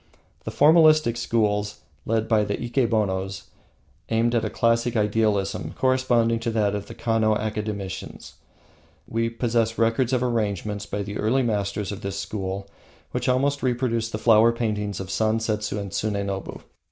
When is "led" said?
2.07-2.27